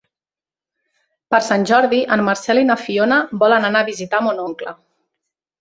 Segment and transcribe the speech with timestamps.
[1.35, 4.79] Per Sant Jordi en Marcel i na Fiona volen anar a visitar mon oncle.